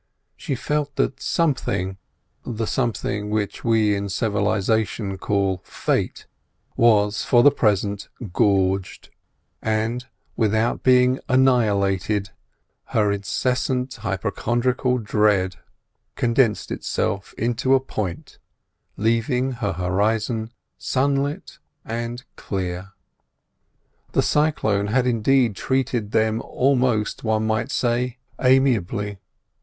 She 0.35 0.55
felt 0.55 0.95
that 0.95 1.21
something—the 1.21 2.65
something 2.65 3.29
which 3.29 3.63
we 3.63 3.95
in 3.95 4.09
civilisation 4.09 5.19
call 5.19 5.61
Fate—was 5.63 7.23
for 7.23 7.43
the 7.43 7.51
present 7.51 8.09
gorged; 8.33 9.11
and, 9.61 10.07
without 10.35 10.81
being 10.81 11.19
annihilated, 11.29 12.31
her 12.85 13.11
incessant 13.11 13.93
hypochondriacal 13.97 14.97
dread 14.97 15.57
condensed 16.15 16.71
itself 16.71 17.35
into 17.37 17.75
a 17.75 17.79
point, 17.79 18.39
leaving 18.97 19.51
her 19.51 19.73
horizon 19.73 20.51
sunlit 20.79 21.59
and 21.85 22.23
clear. 22.35 22.93
The 24.13 24.23
cyclone 24.23 24.87
had 24.87 25.05
indeed 25.05 25.55
treated 25.55 26.09
them 26.11 26.41
almost, 26.41 27.23
one 27.23 27.45
might 27.45 27.69
say, 27.69 28.17
amiably. 28.41 29.19